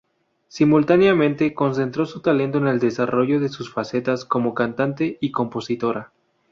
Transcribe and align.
Simultáneamente, 0.47 1.53
concentró 1.53 2.07
su 2.07 2.21
talento 2.23 2.57
en 2.57 2.65
el 2.65 2.79
desarrollo 2.79 3.39
de 3.39 3.49
sus 3.49 3.71
facetas 3.71 4.25
como 4.25 4.55
cantante 4.55 5.19
y 5.21 5.29
compositora. 5.29 6.11